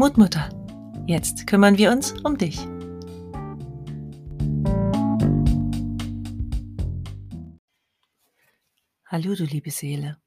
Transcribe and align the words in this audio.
Mutmutter, 0.00 0.48
jetzt 1.06 1.46
kümmern 1.46 1.76
wir 1.76 1.92
uns 1.92 2.12
um 2.22 2.38
dich. 2.38 2.56
Hallo 9.04 9.34
du 9.34 9.44
liebe 9.44 9.70
Seele. 9.70 10.18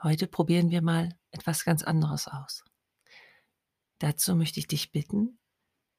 Heute 0.00 0.28
probieren 0.28 0.70
wir 0.70 0.82
mal 0.82 1.18
etwas 1.32 1.64
ganz 1.64 1.82
anderes 1.82 2.28
aus. 2.28 2.62
Dazu 3.98 4.36
möchte 4.36 4.60
ich 4.60 4.68
dich 4.68 4.92
bitten, 4.92 5.40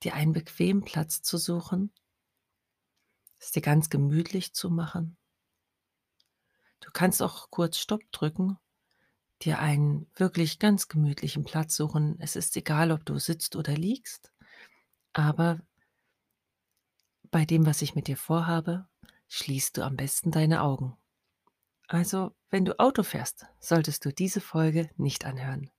dir 0.03 0.13
einen 0.13 0.31
bequemen 0.31 0.85
Platz 0.85 1.21
zu 1.21 1.37
suchen, 1.37 1.91
es 3.37 3.51
dir 3.51 3.61
ganz 3.61 3.89
gemütlich 3.89 4.53
zu 4.53 4.69
machen. 4.69 5.17
Du 6.79 6.89
kannst 6.93 7.21
auch 7.21 7.49
kurz 7.49 7.79
Stopp 7.79 8.09
drücken 8.13 8.57
dir 9.45 9.59
einen 9.59 10.07
wirklich 10.15 10.59
ganz 10.59 10.87
gemütlichen 10.87 11.43
Platz 11.43 11.75
suchen. 11.75 12.17
Es 12.19 12.35
ist 12.35 12.55
egal, 12.57 12.91
ob 12.91 13.05
du 13.05 13.17
sitzt 13.19 13.55
oder 13.55 13.73
liegst, 13.73 14.31
aber 15.13 15.59
bei 17.31 17.45
dem, 17.45 17.65
was 17.65 17.81
ich 17.81 17.95
mit 17.95 18.07
dir 18.07 18.17
vorhabe, 18.17 18.87
schließt 19.29 19.77
du 19.77 19.83
am 19.83 19.95
besten 19.95 20.31
deine 20.31 20.61
Augen. 20.61 20.97
Also, 21.87 22.35
wenn 22.49 22.65
du 22.65 22.79
Auto 22.79 23.03
fährst, 23.03 23.47
solltest 23.59 24.05
du 24.05 24.13
diese 24.13 24.41
Folge 24.41 24.89
nicht 24.97 25.25
anhören. 25.25 25.69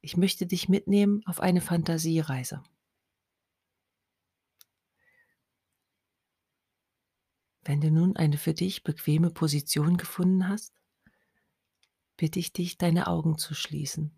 Ich 0.00 0.16
möchte 0.16 0.46
dich 0.46 0.68
mitnehmen 0.68 1.22
auf 1.26 1.40
eine 1.40 1.60
Fantasiereise. 1.60 2.62
Wenn 7.62 7.80
du 7.80 7.90
nun 7.90 8.16
eine 8.16 8.36
für 8.36 8.54
dich 8.54 8.84
bequeme 8.84 9.30
Position 9.30 9.96
gefunden 9.96 10.48
hast, 10.48 10.83
bitte 12.16 12.38
ich 12.38 12.52
dich, 12.52 12.78
deine 12.78 13.06
Augen 13.06 13.38
zu 13.38 13.54
schließen. 13.54 14.16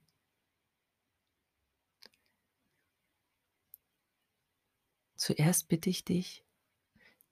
Zuerst 5.16 5.68
bitte 5.68 5.90
ich 5.90 6.04
dich, 6.04 6.44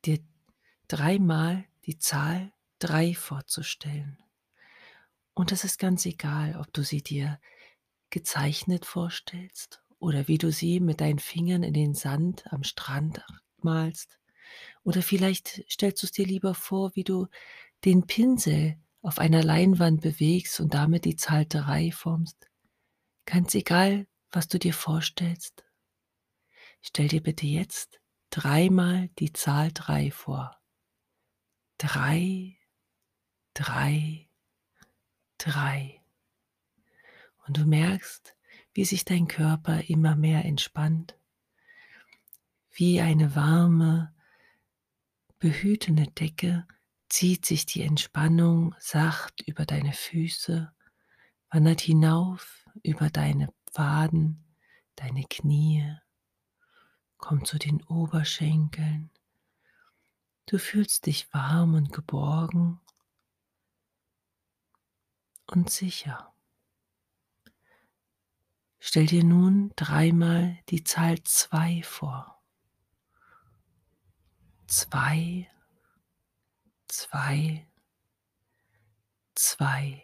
dir 0.04 0.18
dreimal 0.88 1.64
die 1.86 1.98
Zahl 1.98 2.52
drei 2.78 3.14
vorzustellen. 3.14 4.18
Und 5.34 5.52
es 5.52 5.64
ist 5.64 5.78
ganz 5.78 6.06
egal, 6.06 6.56
ob 6.58 6.72
du 6.72 6.82
sie 6.82 7.02
dir 7.02 7.40
gezeichnet 8.10 8.86
vorstellst 8.86 9.82
oder 9.98 10.28
wie 10.28 10.38
du 10.38 10.52
sie 10.52 10.80
mit 10.80 11.00
deinen 11.00 11.18
Fingern 11.18 11.62
in 11.62 11.74
den 11.74 11.94
Sand 11.94 12.44
am 12.52 12.62
Strand 12.62 13.24
malst. 13.58 14.18
Oder 14.84 15.02
vielleicht 15.02 15.64
stellst 15.70 16.02
du 16.02 16.06
es 16.06 16.12
dir 16.12 16.26
lieber 16.26 16.54
vor, 16.54 16.94
wie 16.94 17.04
du 17.04 17.26
den 17.84 18.06
Pinsel 18.06 18.78
auf 19.04 19.18
einer 19.18 19.44
Leinwand 19.44 20.00
bewegst 20.00 20.60
und 20.60 20.72
damit 20.72 21.04
die 21.04 21.16
Zahl 21.16 21.44
3 21.44 21.92
formst. 21.92 22.48
Ganz 23.26 23.54
egal, 23.54 24.06
was 24.30 24.48
du 24.48 24.58
dir 24.58 24.72
vorstellst. 24.72 25.62
Stell 26.80 27.08
dir 27.08 27.22
bitte 27.22 27.46
jetzt 27.46 28.00
dreimal 28.30 29.08
die 29.18 29.32
Zahl 29.34 29.70
3 29.74 30.10
vor. 30.10 30.58
3, 31.78 32.56
3, 33.52 34.30
3. 35.36 36.02
Und 37.46 37.58
du 37.58 37.66
merkst, 37.66 38.34
wie 38.72 38.86
sich 38.86 39.04
dein 39.04 39.28
Körper 39.28 39.82
immer 39.86 40.16
mehr 40.16 40.46
entspannt, 40.46 41.18
wie 42.70 43.02
eine 43.02 43.36
warme, 43.36 44.14
behütende 45.38 46.06
Decke 46.06 46.66
zieht 47.14 47.46
sich 47.46 47.64
die 47.64 47.82
Entspannung 47.82 48.74
sacht 48.80 49.40
über 49.42 49.64
deine 49.64 49.92
Füße, 49.92 50.74
wandert 51.48 51.80
hinauf 51.80 52.68
über 52.82 53.08
deine 53.08 53.54
Waden, 53.72 54.44
deine 54.96 55.22
Knie, 55.22 55.96
kommt 57.16 57.46
zu 57.46 57.56
den 57.56 57.84
Oberschenkeln. 57.84 59.12
Du 60.46 60.58
fühlst 60.58 61.06
dich 61.06 61.32
warm 61.32 61.74
und 61.74 61.92
geborgen 61.92 62.80
und 65.46 65.70
sicher. 65.70 66.34
Stell 68.80 69.06
dir 69.06 69.22
nun 69.22 69.72
dreimal 69.76 70.58
die 70.68 70.82
Zahl 70.82 71.22
2 71.22 71.84
vor. 71.84 72.42
2 74.66 75.48
zwei, 77.14 77.64
zwei. 79.36 80.02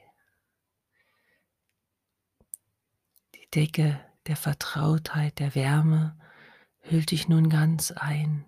Die 3.34 3.50
Decke 3.52 4.00
der 4.28 4.36
Vertrautheit, 4.36 5.40
der 5.40 5.56
Wärme 5.56 6.16
hüllt 6.78 7.10
dich 7.10 7.26
nun 7.26 7.50
ganz 7.50 7.90
ein. 7.90 8.46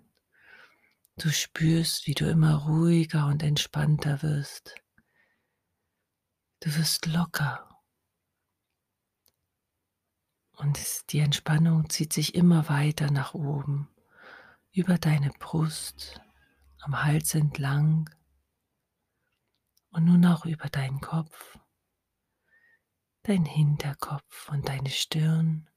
Du 1.17 1.29
spürst, 1.29 2.07
wie 2.07 2.13
du 2.13 2.23
immer 2.29 2.55
ruhiger 2.55 3.27
und 3.27 3.43
entspannter 3.43 4.21
wirst. 4.21 4.75
Du 6.61 6.73
wirst 6.77 7.05
locker. 7.07 7.81
Und 10.53 11.11
die 11.11 11.19
Entspannung 11.19 11.89
zieht 11.89 12.13
sich 12.13 12.33
immer 12.33 12.69
weiter 12.69 13.11
nach 13.11 13.33
oben, 13.33 13.89
über 14.71 14.97
deine 14.97 15.31
Brust, 15.31 16.21
am 16.79 17.03
Hals 17.03 17.35
entlang, 17.35 18.09
und 19.93 20.05
nun 20.05 20.25
auch 20.25 20.45
über 20.45 20.69
deinen 20.69 20.99
Kopf, 20.99 21.57
dein 23.23 23.45
Hinterkopf 23.45 24.49
und 24.49 24.67
deine 24.67 24.89
Stirn. 24.89 25.69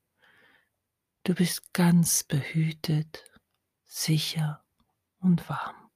Du 1.22 1.34
bist 1.34 1.72
ganz 1.72 2.25
behütet, 2.25 3.25
sicher 3.84 4.65
und 5.19 5.49
warm. 5.49 5.91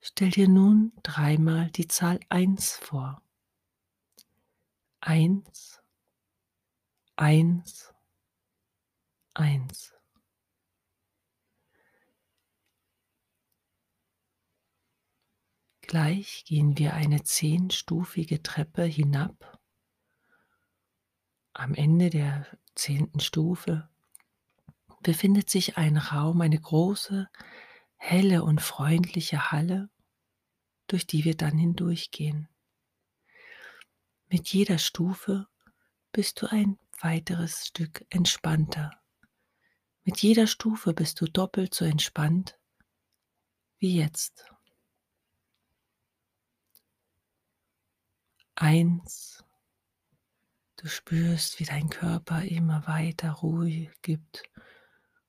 Stell 0.00 0.30
dir 0.30 0.48
nun 0.48 0.92
dreimal 1.02 1.70
die 1.70 1.86
Zahl 1.86 2.20
1 2.30 2.76
vor. 2.76 3.22
1, 5.00 5.82
1, 7.16 7.94
1. 9.34 9.99
Gleich 15.90 16.44
gehen 16.44 16.78
wir 16.78 16.94
eine 16.94 17.24
zehnstufige 17.24 18.44
Treppe 18.44 18.84
hinab. 18.84 19.58
Am 21.52 21.74
Ende 21.74 22.10
der 22.10 22.46
zehnten 22.76 23.18
Stufe 23.18 23.88
befindet 25.02 25.50
sich 25.50 25.78
ein 25.78 25.96
Raum, 25.96 26.42
eine 26.42 26.60
große, 26.60 27.28
helle 27.96 28.44
und 28.44 28.62
freundliche 28.62 29.50
Halle, 29.50 29.90
durch 30.86 31.08
die 31.08 31.24
wir 31.24 31.36
dann 31.36 31.58
hindurchgehen. 31.58 32.48
Mit 34.28 34.46
jeder 34.46 34.78
Stufe 34.78 35.48
bist 36.12 36.40
du 36.40 36.46
ein 36.46 36.78
weiteres 37.00 37.66
Stück 37.66 38.06
entspannter. 38.10 38.92
Mit 40.04 40.22
jeder 40.22 40.46
Stufe 40.46 40.94
bist 40.94 41.20
du 41.20 41.26
doppelt 41.26 41.74
so 41.74 41.84
entspannt 41.84 42.60
wie 43.80 43.96
jetzt. 43.96 44.44
Eins. 48.62 49.42
Du 50.76 50.86
spürst, 50.86 51.60
wie 51.60 51.64
dein 51.64 51.88
Körper 51.88 52.42
immer 52.42 52.86
weiter 52.86 53.30
Ruhe 53.30 53.90
gibt 54.02 54.42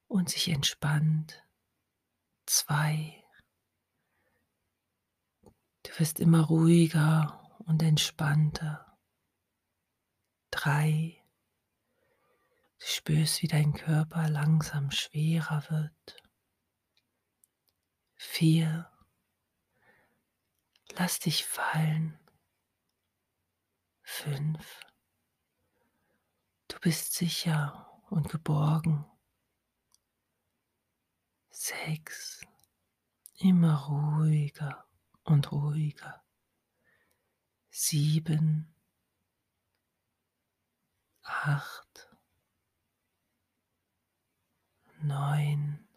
und 0.09 0.29
sich 0.29 0.49
entspannt. 0.49 1.41
Zwei. 2.45 3.23
Du 5.83 5.97
wirst 5.97 6.19
immer 6.19 6.41
ruhiger 6.41 7.57
und 7.59 7.81
entspannter. 7.81 8.97
Drei. 10.49 11.23
Du 12.79 12.85
spürst, 12.85 13.43
wie 13.43 13.47
dein 13.47 13.71
Körper 13.71 14.27
langsam 14.27 14.91
schwerer 14.91 15.63
wird. 15.69 16.23
Vier. 18.17 18.91
Lass 20.97 21.19
dich 21.19 21.45
fallen 21.45 22.20
fünf. 24.21 24.85
Du 26.67 26.79
bist 26.79 27.13
sicher 27.13 27.99
und 28.11 28.29
geborgen. 28.29 29.05
Sechs. 31.49 32.41
Immer 33.39 33.75
ruhiger 33.87 34.85
und 35.23 35.51
ruhiger. 35.51 36.23
Sieben. 37.71 38.75
Acht. 41.23 42.15
Neun. 44.99 45.87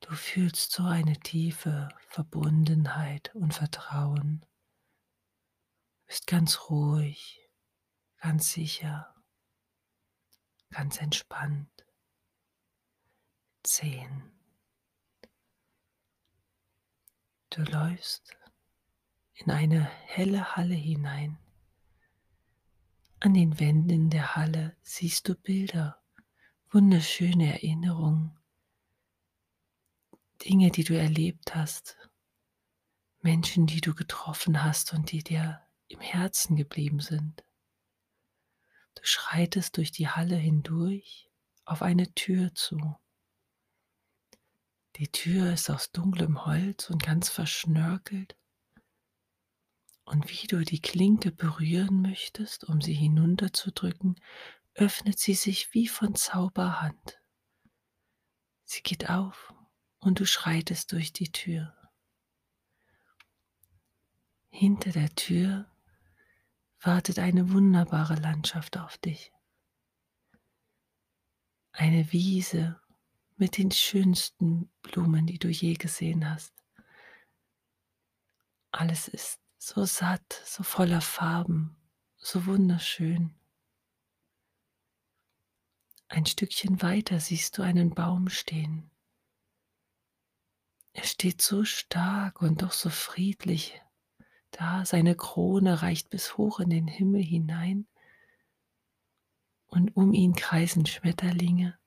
Du 0.00 0.14
fühlst 0.14 0.72
so 0.72 0.84
eine 0.84 1.18
tiefe 1.18 1.88
Verbundenheit 2.08 3.34
und 3.34 3.52
Vertrauen 3.52 4.46
bist 6.06 6.26
ganz 6.26 6.70
ruhig, 6.70 7.40
ganz 8.20 8.52
sicher, 8.52 9.14
ganz 10.70 11.00
entspannt. 11.00 11.68
Zehn. 13.62 14.30
Du 17.50 17.62
läufst 17.62 18.36
in 19.34 19.50
eine 19.50 19.84
helle 19.84 20.56
Halle 20.56 20.74
hinein. 20.74 21.38
An 23.18 23.34
den 23.34 23.58
Wänden 23.58 24.10
der 24.10 24.36
Halle 24.36 24.76
siehst 24.82 25.28
du 25.28 25.34
Bilder, 25.34 26.00
wunderschöne 26.70 27.54
Erinnerungen, 27.54 28.38
Dinge, 30.44 30.70
die 30.70 30.84
du 30.84 30.96
erlebt 30.96 31.54
hast, 31.54 31.96
Menschen, 33.20 33.66
die 33.66 33.80
du 33.80 33.94
getroffen 33.94 34.62
hast 34.62 34.92
und 34.92 35.10
die 35.10 35.24
dir 35.24 35.65
im 35.88 36.00
Herzen 36.00 36.56
geblieben 36.56 37.00
sind. 37.00 37.44
Du 38.94 39.02
schreitest 39.04 39.76
durch 39.76 39.92
die 39.92 40.08
Halle 40.08 40.36
hindurch 40.36 41.30
auf 41.64 41.82
eine 41.82 42.12
Tür 42.14 42.54
zu. 42.54 42.96
Die 44.96 45.08
Tür 45.08 45.52
ist 45.52 45.68
aus 45.68 45.92
dunklem 45.92 46.46
Holz 46.46 46.88
und 46.88 47.02
ganz 47.02 47.28
verschnörkelt. 47.28 48.36
Und 50.04 50.30
wie 50.30 50.46
du 50.46 50.64
die 50.64 50.80
Klinke 50.80 51.32
berühren 51.32 52.00
möchtest, 52.00 52.64
um 52.64 52.80
sie 52.80 52.94
hinunterzudrücken, 52.94 54.18
öffnet 54.74 55.18
sie 55.18 55.34
sich 55.34 55.74
wie 55.74 55.88
von 55.88 56.14
Zauberhand. 56.14 57.20
Sie 58.64 58.82
geht 58.82 59.10
auf 59.10 59.52
und 59.98 60.20
du 60.20 60.26
schreitest 60.26 60.92
durch 60.92 61.12
die 61.12 61.32
Tür. 61.32 61.74
Hinter 64.48 64.92
der 64.92 65.14
Tür 65.14 65.70
wartet 66.86 67.18
eine 67.18 67.52
wunderbare 67.52 68.14
Landschaft 68.14 68.78
auf 68.78 68.96
dich. 68.98 69.32
Eine 71.72 72.12
Wiese 72.12 72.80
mit 73.36 73.58
den 73.58 73.70
schönsten 73.70 74.70
Blumen, 74.82 75.26
die 75.26 75.38
du 75.38 75.48
je 75.48 75.74
gesehen 75.74 76.28
hast. 76.28 76.54
Alles 78.70 79.08
ist 79.08 79.40
so 79.58 79.84
satt, 79.84 80.42
so 80.44 80.62
voller 80.62 81.00
Farben, 81.00 81.76
so 82.16 82.46
wunderschön. 82.46 83.34
Ein 86.08 86.24
Stückchen 86.24 86.82
weiter 86.82 87.20
siehst 87.20 87.58
du 87.58 87.62
einen 87.62 87.90
Baum 87.90 88.28
stehen. 88.28 88.90
Er 90.92 91.04
steht 91.04 91.42
so 91.42 91.64
stark 91.64 92.40
und 92.40 92.62
doch 92.62 92.72
so 92.72 92.88
friedlich 92.88 93.82
da, 94.58 94.84
seine 94.84 95.14
Krone 95.14 95.82
reicht 95.82 96.10
bis 96.10 96.36
hoch 96.36 96.60
in 96.60 96.70
den 96.70 96.88
Himmel 96.88 97.22
hinein 97.22 97.86
und 99.66 99.96
um 99.96 100.12
ihn 100.12 100.34
kreisen 100.34 100.86
Schmetterlinge 100.86 101.78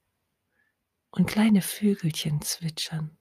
und 1.12 1.25
kleine 1.27 1.62
Vögelchen 1.62 2.42
zwitschern. 2.42 3.18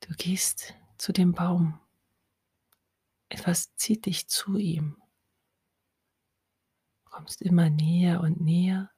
Du 0.00 0.14
gehst 0.14 0.74
zu 0.98 1.12
dem 1.12 1.32
Baum. 1.32 1.80
Etwas 3.28 3.74
zieht 3.76 4.06
dich 4.06 4.28
zu 4.28 4.56
ihm. 4.56 5.02
Kommst 7.04 7.42
immer 7.42 7.70
näher 7.70 8.20
und 8.20 8.40
näher. 8.40 8.90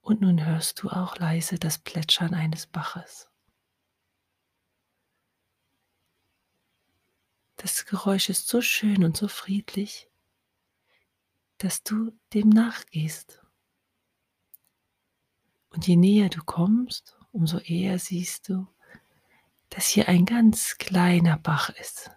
Und 0.00 0.22
nun 0.22 0.44
hörst 0.44 0.82
du 0.82 0.88
auch 0.88 1.16
leise 1.18 1.58
das 1.58 1.78
Plätschern 1.78 2.34
eines 2.34 2.66
Baches. 2.66 3.30
Das 7.58 7.84
Geräusch 7.86 8.28
ist 8.28 8.46
so 8.48 8.60
schön 8.60 9.02
und 9.02 9.16
so 9.16 9.26
friedlich, 9.26 10.08
dass 11.58 11.82
du 11.82 12.12
dem 12.32 12.48
nachgehst. 12.48 13.42
Und 15.70 15.86
je 15.86 15.96
näher 15.96 16.28
du 16.28 16.42
kommst, 16.44 17.18
umso 17.32 17.58
eher 17.58 17.98
siehst 17.98 18.48
du, 18.48 18.68
dass 19.70 19.88
hier 19.88 20.08
ein 20.08 20.24
ganz 20.24 20.78
kleiner 20.78 21.36
Bach 21.36 21.70
ist, 21.80 22.12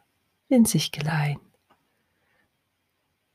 winzig 0.47 0.91
klein. 0.91 1.39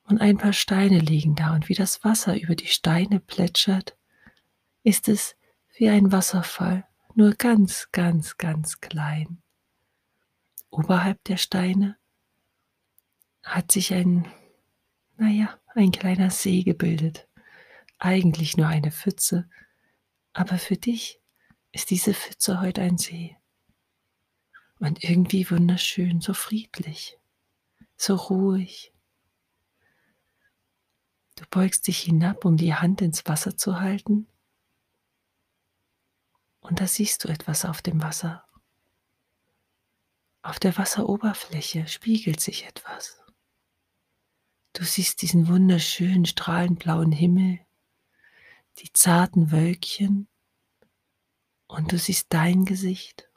Und 0.05 0.20
ein 0.20 0.38
paar 0.38 0.52
Steine 0.52 1.00
liegen 1.00 1.35
da, 1.35 1.55
und 1.55 1.69
wie 1.69 1.75
das 1.75 2.05
Wasser 2.05 2.41
über 2.41 2.55
die 2.55 2.69
Steine 2.69 3.19
plätschert, 3.19 3.97
ist 4.85 5.09
es 5.09 5.35
wie 5.76 5.88
ein 5.88 6.12
Wasserfall, 6.12 6.87
nur 7.17 7.32
ganz, 7.32 7.88
ganz, 7.91 8.38
ganz 8.38 8.81
klein. 8.81 9.43
Oberhalb 10.76 11.25
der 11.25 11.38
Steine 11.38 11.96
hat 13.43 13.73
sich 13.73 13.94
ein, 13.94 14.31
naja, 15.17 15.58
ein 15.75 15.90
kleiner 15.90 16.28
See 16.28 16.64
gebildet. 16.64 17.26
Eigentlich 17.99 18.58
nur 18.58 18.67
eine 18.67 18.93
Pfütze, 18.93 19.49
aber 20.34 20.58
für 20.58 20.76
dich 20.76 21.19
ist 21.73 21.88
diese 21.88 22.12
Pfütze 22.12 22.61
heute 22.61 22.82
ein 22.82 22.99
See. 22.99 23.38
Und 24.78 25.02
irgendwie 25.02 25.50
wunderschön, 25.50 26.20
so 26.20 26.34
friedlich, 26.34 27.19
so 27.96 28.14
ruhig. 28.14 28.93
Du 31.37 31.46
beugst 31.49 31.87
dich 31.87 32.00
hinab, 32.00 32.44
um 32.44 32.58
die 32.58 32.75
Hand 32.75 33.00
ins 33.00 33.25
Wasser 33.25 33.56
zu 33.56 33.81
halten. 33.81 34.26
Und 36.61 36.81
da 36.81 36.87
siehst 36.87 37.25
du 37.25 37.28
etwas 37.28 37.64
auf 37.64 37.81
dem 37.81 38.02
Wasser. 38.02 38.45
Auf 40.46 40.60
der 40.60 40.78
Wasseroberfläche 40.78 41.88
spiegelt 41.88 42.40
sich 42.40 42.66
etwas. 42.66 43.20
Du 44.75 44.84
siehst 44.84 45.20
diesen 45.22 45.48
wunderschönen 45.48 46.25
strahlend 46.25 46.78
blauen 46.78 47.10
Himmel, 47.10 47.58
die 48.78 48.93
zarten 48.93 49.50
Wölkchen 49.50 50.28
und 51.66 51.90
du 51.90 51.98
siehst 51.98 52.26
dein 52.28 52.64
Gesicht. 52.64 53.28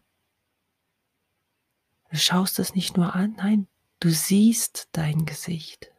Du 2.11 2.17
schaust 2.17 2.59
es 2.59 2.75
nicht 2.75 2.95
nur 2.95 3.15
an, 3.15 3.33
nein, 3.37 3.67
du 3.99 4.11
siehst 4.11 4.89
dein 4.91 5.25
Gesicht. 5.25 5.91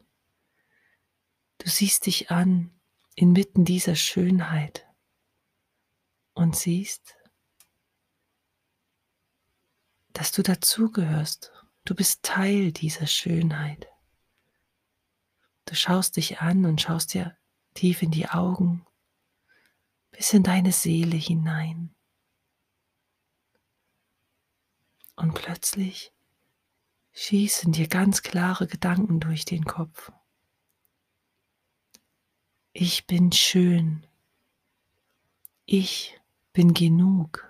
Du 1.59 1.69
siehst 1.69 2.07
dich 2.07 2.31
an 2.31 2.71
inmitten 3.17 3.65
dieser 3.65 3.97
Schönheit 3.97 4.87
und 6.35 6.55
siehst, 6.55 7.17
dass 10.21 10.33
du 10.33 10.43
dazugehörst. 10.43 11.51
Du 11.87 11.95
bist 11.95 12.23
Teil 12.23 12.73
dieser 12.73 13.07
Schönheit. 13.07 13.89
Du 15.65 15.75
schaust 15.75 16.19
dich 16.19 16.43
an 16.43 16.67
und 16.67 16.79
schaust 16.79 17.15
dir 17.15 17.39
tief 17.73 18.03
in 18.03 18.11
die 18.11 18.29
Augen 18.29 18.85
bis 20.11 20.35
in 20.35 20.43
deine 20.43 20.73
Seele 20.73 21.17
hinein. 21.17 21.95
Und 25.17 25.33
plötzlich 25.33 26.13
schießen 27.15 27.73
dir 27.73 27.89
ganz 27.89 28.23
klare 28.23 28.67
Gedanken 28.67 29.21
durch 29.21 29.47
den 29.47 29.65
Kopf. 29.65 30.13
Ich 32.75 33.07
bin 33.07 33.33
schön. 33.33 34.07
Ich 35.65 36.21
bin 36.53 36.75
genug. 36.75 37.50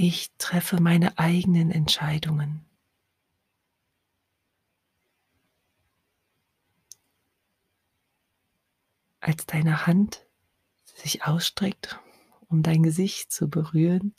Ich 0.00 0.30
treffe 0.38 0.80
meine 0.80 1.18
eigenen 1.18 1.72
Entscheidungen. 1.72 2.64
Als 9.18 9.44
deine 9.46 9.88
Hand 9.88 10.24
sich 10.84 11.24
ausstreckt, 11.24 11.98
um 12.46 12.62
dein 12.62 12.84
Gesicht 12.84 13.32
zu 13.32 13.50
berühren, 13.50 14.14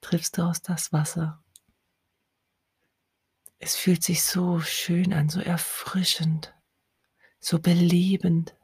triffst 0.00 0.38
du 0.38 0.42
aus 0.42 0.62
das 0.62 0.92
Wasser. 0.92 1.42
Es 3.58 3.74
fühlt 3.74 4.04
sich 4.04 4.22
so 4.22 4.60
schön 4.60 5.12
an, 5.12 5.28
so 5.28 5.40
erfrischend, 5.40 6.54
so 7.40 7.58
belebend. 7.58 8.54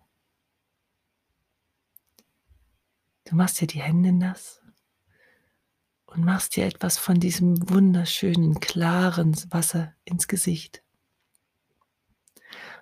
Du 3.24 3.34
machst 3.34 3.60
dir 3.60 3.66
die 3.66 3.82
Hände 3.82 4.12
nass 4.12 4.62
und 6.08 6.24
machst 6.24 6.56
dir 6.56 6.64
etwas 6.64 6.96
von 6.96 7.20
diesem 7.20 7.68
wunderschönen, 7.68 8.60
klaren 8.60 9.36
Wasser 9.52 9.94
ins 10.04 10.26
Gesicht. 10.26 10.82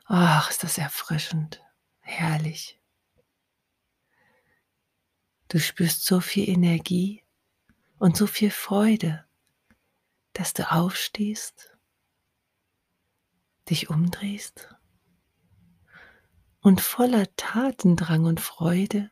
Ach, 0.05 0.49
ist 0.49 0.63
das 0.63 0.79
erfrischend, 0.79 1.61
herrlich. 1.99 2.81
Du 5.49 5.59
spürst 5.59 6.05
so 6.05 6.21
viel 6.21 6.49
Energie 6.49 7.25
und 7.99 8.17
so 8.17 8.29
viel 8.29 8.53
Freude, 8.53 9.25
dass 10.33 10.53
du 10.53 10.71
aufstehst, 10.71 11.77
dich 13.69 13.91
umdrehst 13.91 14.73
und 16.61 16.81
voller 16.81 17.27
Tatendrang 17.35 18.25
und 18.25 18.41
Freude 18.41 19.11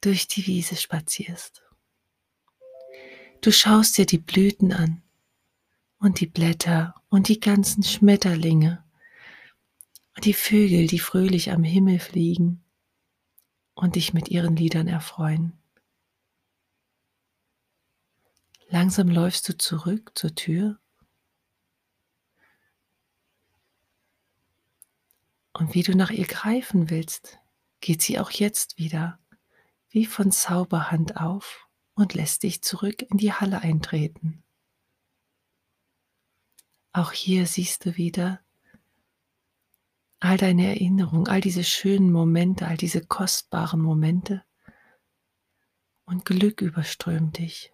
durch 0.00 0.28
die 0.28 0.46
Wiese 0.46 0.76
spazierst. 0.76 1.65
Du 3.46 3.52
schaust 3.52 3.96
dir 3.96 4.06
die 4.06 4.18
Blüten 4.18 4.72
an 4.72 5.04
und 5.98 6.18
die 6.18 6.26
Blätter 6.26 7.00
und 7.08 7.28
die 7.28 7.38
ganzen 7.38 7.84
Schmetterlinge 7.84 8.84
und 10.16 10.24
die 10.24 10.34
Vögel, 10.34 10.88
die 10.88 10.98
fröhlich 10.98 11.52
am 11.52 11.62
Himmel 11.62 12.00
fliegen 12.00 12.64
und 13.74 13.94
dich 13.94 14.12
mit 14.12 14.30
ihren 14.30 14.56
Liedern 14.56 14.88
erfreuen. 14.88 15.52
Langsam 18.66 19.06
läufst 19.06 19.48
du 19.48 19.56
zurück 19.56 20.10
zur 20.16 20.34
Tür 20.34 20.80
und 25.52 25.72
wie 25.72 25.84
du 25.84 25.96
nach 25.96 26.10
ihr 26.10 26.26
greifen 26.26 26.90
willst, 26.90 27.38
geht 27.78 28.02
sie 28.02 28.18
auch 28.18 28.32
jetzt 28.32 28.76
wieder 28.76 29.20
wie 29.90 30.04
von 30.04 30.32
Zauberhand 30.32 31.16
auf 31.16 31.65
und 31.96 32.14
lässt 32.14 32.44
dich 32.44 32.62
zurück 32.62 33.02
in 33.02 33.16
die 33.16 33.32
Halle 33.32 33.62
eintreten. 33.62 34.44
Auch 36.92 37.12
hier 37.12 37.46
siehst 37.46 37.84
du 37.84 37.96
wieder 37.96 38.40
all 40.20 40.36
deine 40.36 40.66
Erinnerungen, 40.66 41.28
all 41.28 41.40
diese 41.40 41.64
schönen 41.64 42.12
Momente, 42.12 42.66
all 42.66 42.76
diese 42.76 43.04
kostbaren 43.04 43.80
Momente 43.80 44.44
und 46.04 46.24
Glück 46.24 46.60
überströmt 46.60 47.38
dich. 47.38 47.72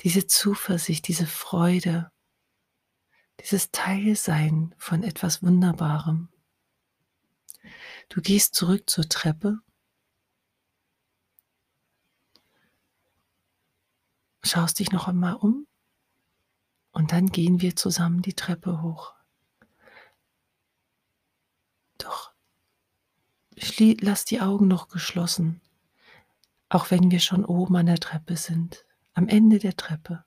Diese 0.00 0.26
Zuversicht, 0.26 1.08
diese 1.08 1.26
Freude, 1.26 2.10
dieses 3.40 3.70
Teilsein 3.70 4.74
von 4.78 5.02
etwas 5.02 5.42
Wunderbarem. 5.42 6.28
Du 8.08 8.20
gehst 8.20 8.54
zurück 8.54 8.88
zur 8.88 9.08
Treppe, 9.08 9.58
schaust 14.42 14.78
dich 14.78 14.92
noch 14.92 15.08
einmal 15.08 15.34
um 15.34 15.66
und 16.92 17.12
dann 17.12 17.26
gehen 17.26 17.60
wir 17.60 17.76
zusammen 17.76 18.22
die 18.22 18.34
Treppe 18.34 18.82
hoch. 18.82 19.14
Doch 21.98 22.32
lass 24.00 24.24
die 24.24 24.40
Augen 24.40 24.68
noch 24.68 24.88
geschlossen, 24.88 25.60
auch 26.68 26.90
wenn 26.90 27.10
wir 27.10 27.20
schon 27.20 27.44
oben 27.44 27.76
an 27.76 27.86
der 27.86 27.98
Treppe 27.98 28.36
sind. 28.36 28.84
Am 29.14 29.28
Ende 29.28 29.58
der 29.58 29.76
Treppe 29.76 30.24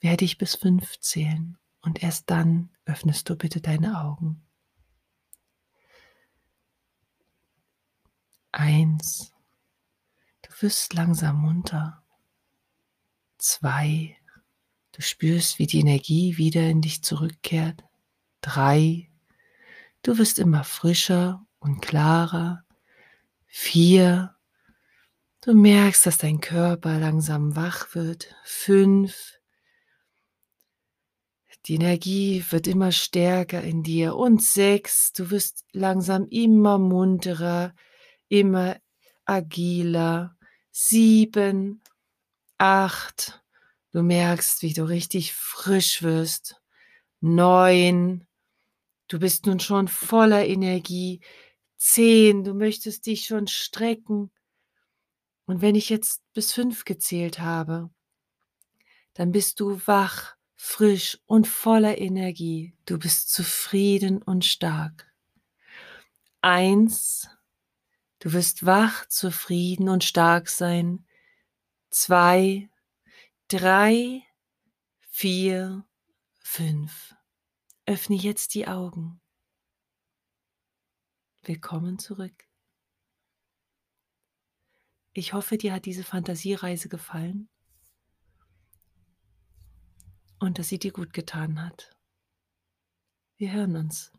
werde 0.00 0.24
ich 0.24 0.38
bis 0.38 0.56
fünf 0.56 0.98
zählen 1.00 1.56
und 1.82 2.02
erst 2.02 2.30
dann 2.30 2.70
öffnest 2.84 3.28
du 3.28 3.36
bitte 3.36 3.60
deine 3.60 4.00
Augen. 4.00 4.44
Eins. 8.52 9.32
Du 10.42 10.50
wirst 10.62 10.94
langsam 10.94 11.40
munter. 11.42 12.02
Zwei. 13.38 14.16
Du 14.92 15.02
spürst, 15.02 15.58
wie 15.58 15.66
die 15.66 15.80
Energie 15.80 16.38
wieder 16.38 16.62
in 16.68 16.82
dich 16.82 17.02
zurückkehrt. 17.02 17.84
Drei. 18.40 19.08
Du 20.02 20.18
wirst 20.18 20.38
immer 20.38 20.64
frischer 20.64 21.46
und 21.60 21.80
klarer. 21.80 22.64
Vier. 23.46 24.34
Du 25.40 25.54
merkst, 25.54 26.04
dass 26.04 26.18
dein 26.18 26.40
Körper 26.40 26.98
langsam 26.98 27.54
wach 27.54 27.94
wird. 27.94 28.34
Fünf. 28.44 29.38
Die 31.66 31.74
Energie 31.74 32.44
wird 32.50 32.66
immer 32.66 32.90
stärker 32.90 33.62
in 33.62 33.82
dir. 33.84 34.16
Und 34.16 34.42
sechs. 34.42 35.12
Du 35.12 35.30
wirst 35.30 35.64
langsam 35.72 36.26
immer 36.28 36.78
munterer, 36.78 37.72
immer 38.28 38.78
agiler. 39.24 40.36
Sieben. 40.72 41.82
Acht. 42.58 43.40
Du 43.92 44.02
merkst, 44.02 44.62
wie 44.62 44.74
du 44.74 44.82
richtig 44.82 45.32
frisch 45.32 46.02
wirst. 46.02 46.60
Neun. 47.20 48.26
Du 49.06 49.18
bist 49.18 49.46
nun 49.46 49.60
schon 49.60 49.88
voller 49.88 50.44
Energie. 50.44 51.20
Zehn. 51.76 52.44
Du 52.44 52.54
möchtest 52.54 53.06
dich 53.06 53.26
schon 53.26 53.46
strecken. 53.46 54.30
Und 55.46 55.62
wenn 55.62 55.76
ich 55.76 55.88
jetzt 55.88 56.20
bis 56.34 56.52
fünf 56.52 56.84
gezählt 56.84 57.38
habe, 57.38 57.90
dann 59.14 59.32
bist 59.32 59.60
du 59.60 59.80
wach, 59.86 60.36
frisch 60.56 61.18
und 61.26 61.46
voller 61.46 61.98
Energie. 61.98 62.74
Du 62.84 62.98
bist 62.98 63.32
zufrieden 63.32 64.20
und 64.20 64.44
stark. 64.44 65.10
Eins. 66.40 67.28
Du 68.18 68.32
wirst 68.32 68.66
wach, 68.66 69.06
zufrieden 69.06 69.88
und 69.88 70.04
stark 70.04 70.48
sein. 70.48 71.06
Zwei 71.90 72.68
drei, 73.48 74.22
vier, 75.00 75.86
fünf. 76.40 77.14
Öffne 77.86 78.16
jetzt 78.16 78.54
die 78.54 78.68
Augen. 78.68 79.22
Willkommen 81.42 81.98
zurück. 81.98 82.44
Ich 85.14 85.32
hoffe, 85.32 85.56
dir 85.56 85.72
hat 85.72 85.86
diese 85.86 86.04
Fantasiereise 86.04 86.90
gefallen 86.90 87.48
und 90.38 90.58
dass 90.58 90.68
sie 90.68 90.78
dir 90.78 90.92
gut 90.92 91.14
getan 91.14 91.64
hat. 91.64 91.96
Wir 93.38 93.52
hören 93.52 93.76
uns. 93.76 94.12